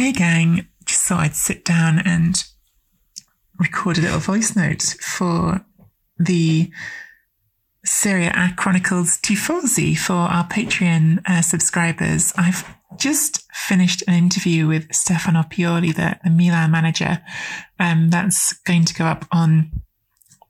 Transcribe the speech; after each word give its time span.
Hey, 0.00 0.12
gang. 0.12 0.66
Just 0.86 1.02
thought 1.02 1.20
I'd 1.20 1.34
sit 1.34 1.62
down 1.62 1.98
and 1.98 2.42
record 3.58 3.98
a 3.98 4.00
little 4.00 4.18
voice 4.18 4.56
note 4.56 4.80
for 4.98 5.62
the 6.18 6.70
Serie 7.84 8.24
A 8.24 8.54
Chronicles 8.56 9.18
Tifosi 9.18 9.98
for 9.98 10.14
our 10.14 10.48
Patreon 10.48 11.20
uh, 11.28 11.42
subscribers. 11.42 12.32
I've 12.38 12.64
just 12.96 13.46
finished 13.52 14.02
an 14.08 14.14
interview 14.14 14.66
with 14.66 14.90
Stefano 14.90 15.42
Pioli, 15.42 15.94
the, 15.94 16.18
the 16.24 16.30
Milan 16.30 16.70
manager. 16.70 17.20
Um, 17.78 18.08
that's 18.08 18.54
going 18.54 18.86
to 18.86 18.94
go 18.94 19.04
up 19.04 19.26
on 19.30 19.82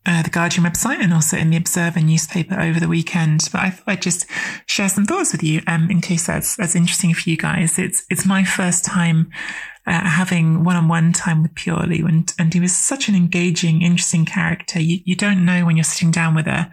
uh, 0.06 0.22
the 0.22 0.30
Guardian 0.30 0.64
website 0.64 1.00
and 1.00 1.12
also 1.12 1.36
in 1.36 1.50
the 1.50 1.56
Observer 1.56 2.00
newspaper 2.00 2.59
over 2.59 2.80
the 2.80 2.88
weekend. 2.88 3.48
But 3.52 3.60
I 3.60 3.70
thought 3.70 3.88
I'd 3.88 4.02
just 4.02 4.26
share 4.66 4.88
some 4.88 5.04
thoughts 5.04 5.32
with 5.32 5.42
you, 5.42 5.62
um, 5.66 5.90
in 5.90 6.00
case 6.00 6.26
that's 6.26 6.56
that's 6.56 6.74
interesting 6.74 7.12
for 7.14 7.28
you 7.28 7.36
guys. 7.36 7.78
It's 7.78 8.04
it's 8.10 8.24
my 8.24 8.45
first 8.45 8.84
time 8.84 9.30
uh, 9.86 10.09
having 10.09 10.64
one-on-one 10.64 11.12
time 11.12 11.42
with 11.42 11.54
Pioli, 11.54 12.04
and 12.06 12.32
and 12.38 12.52
he 12.52 12.60
was 12.60 12.76
such 12.76 13.09
an 13.09 13.15
engaging, 13.15 13.82
interesting 13.82 14.24
character. 14.24 14.80
You 14.80 15.01
you 15.04 15.16
don't 15.16 15.45
know 15.45 15.66
when 15.66 15.76
you're 15.76 15.84
sitting 15.84 16.10
down 16.10 16.34
with 16.34 16.46
a 16.46 16.71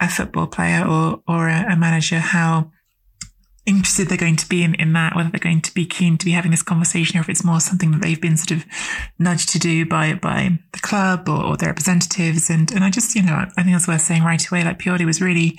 a 0.00 0.08
football 0.08 0.46
player 0.46 0.86
or 0.86 1.22
or 1.26 1.48
a, 1.48 1.72
a 1.72 1.76
manager 1.76 2.18
how 2.18 2.70
interested 3.68 4.08
they're 4.08 4.16
going 4.16 4.36
to 4.36 4.48
be 4.48 4.64
in, 4.64 4.74
in 4.76 4.94
that, 4.94 5.14
whether 5.14 5.28
they're 5.28 5.38
going 5.38 5.60
to 5.60 5.74
be 5.74 5.84
keen 5.84 6.16
to 6.16 6.24
be 6.24 6.32
having 6.32 6.50
this 6.50 6.62
conversation 6.62 7.18
or 7.18 7.20
if 7.20 7.28
it's 7.28 7.44
more 7.44 7.60
something 7.60 7.90
that 7.90 8.00
they've 8.00 8.20
been 8.20 8.36
sort 8.36 8.58
of 8.58 8.66
nudged 9.18 9.50
to 9.50 9.58
do 9.58 9.84
by, 9.84 10.14
by 10.14 10.58
the 10.72 10.78
club 10.78 11.28
or, 11.28 11.44
or 11.44 11.56
their 11.56 11.68
representatives. 11.68 12.48
And, 12.48 12.72
and 12.72 12.82
I 12.82 12.90
just, 12.90 13.14
you 13.14 13.22
know, 13.22 13.34
I 13.56 13.62
think 13.62 13.74
that's 13.74 13.86
worth 13.86 14.00
saying 14.00 14.24
right 14.24 14.44
away. 14.50 14.64
Like 14.64 14.78
Pioli 14.78 15.04
was 15.04 15.20
really 15.20 15.58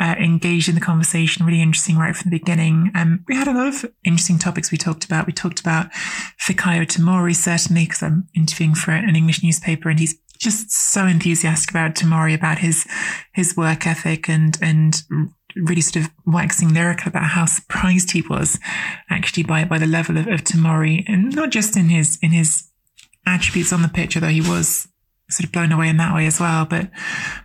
uh, 0.00 0.14
engaged 0.18 0.68
in 0.68 0.74
the 0.74 0.80
conversation, 0.80 1.44
really 1.44 1.62
interesting 1.62 1.98
right 1.98 2.16
from 2.16 2.30
the 2.30 2.38
beginning. 2.38 2.90
Um, 2.94 3.24
we 3.28 3.36
had 3.36 3.48
a 3.48 3.52
lot 3.52 3.68
of 3.68 3.84
interesting 4.04 4.38
topics 4.38 4.72
we 4.72 4.78
talked 4.78 5.04
about. 5.04 5.26
We 5.26 5.32
talked 5.34 5.60
about 5.60 5.92
Fikayo 6.40 6.86
Tomori, 6.86 7.36
certainly, 7.36 7.84
because 7.84 8.02
I'm 8.02 8.26
interviewing 8.34 8.74
for 8.74 8.92
an 8.92 9.14
English 9.14 9.42
newspaper 9.42 9.90
and 9.90 10.00
he's 10.00 10.18
just 10.38 10.70
so 10.70 11.06
enthusiastic 11.06 11.70
about 11.70 11.94
Tomori, 11.94 12.34
about 12.34 12.58
his, 12.58 12.86
his 13.34 13.54
work 13.56 13.86
ethic 13.86 14.26
and, 14.28 14.58
and 14.62 15.02
really 15.56 15.80
sort 15.80 16.04
of 16.04 16.10
waxing 16.26 16.72
lyrical 16.72 17.08
about 17.08 17.30
how 17.30 17.44
surprised 17.46 18.12
he 18.12 18.22
was 18.22 18.58
actually 19.08 19.42
by 19.42 19.64
by 19.64 19.78
the 19.78 19.86
level 19.86 20.16
of, 20.16 20.26
of 20.26 20.44
Tomori, 20.44 21.04
and 21.06 21.34
not 21.34 21.50
just 21.50 21.76
in 21.76 21.88
his 21.88 22.18
in 22.22 22.30
his 22.30 22.68
attributes 23.26 23.72
on 23.72 23.82
the 23.82 23.88
pitch, 23.88 24.16
although 24.16 24.28
he 24.28 24.40
was 24.40 24.88
sort 25.28 25.44
of 25.44 25.52
blown 25.52 25.72
away 25.72 25.88
in 25.88 25.96
that 25.98 26.14
way 26.14 26.26
as 26.26 26.40
well, 26.40 26.64
but 26.64 26.90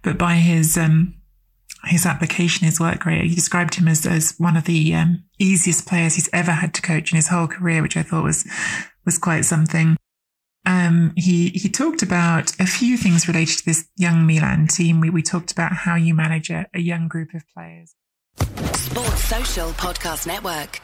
but 0.04 0.18
by 0.18 0.36
his 0.36 0.78
um 0.78 1.16
his 1.86 2.06
application, 2.06 2.66
his 2.66 2.80
work 2.80 3.06
rate. 3.06 3.26
He 3.26 3.36
described 3.36 3.76
him 3.76 3.88
as 3.88 4.06
as 4.06 4.36
one 4.38 4.58
of 4.58 4.66
the 4.66 4.94
um, 4.96 5.24
easiest 5.40 5.88
players 5.88 6.16
he's 6.16 6.30
ever 6.34 6.52
had 6.52 6.74
to 6.76 6.82
coach 6.82 7.12
in 7.12 7.16
his 7.16 7.28
whole 7.28 7.48
career, 7.48 7.82
which 7.82 7.98
I 7.98 8.04
thought 8.04 8.24
was 8.24 8.46
was 9.06 9.18
quite 9.18 9.46
something. 9.46 9.98
Um, 10.66 11.14
he 11.16 11.50
he 11.50 11.70
talked 11.70 12.02
about 12.02 12.60
a 12.60 12.66
few 12.66 12.98
things 12.98 13.28
related 13.28 13.60
to 13.60 13.66
this 13.66 13.88
young 13.98 14.26
Milan 14.26 14.68
team. 14.68 15.00
We 15.00 15.10
we 15.10 15.22
talked 15.22 15.52
about 15.52 15.74
how 15.74 15.96
you 15.96 16.14
manage 16.14 16.50
a, 16.50 16.68
a 16.74 16.80
young 16.80 17.08
group 17.08 17.34
of 17.34 17.44
players. 17.54 17.96
Sports 18.74 19.24
Social 19.24 19.70
Podcast 19.72 20.28
Network. 20.28 20.82